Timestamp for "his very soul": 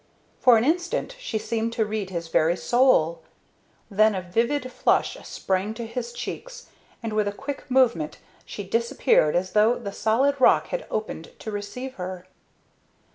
2.09-3.21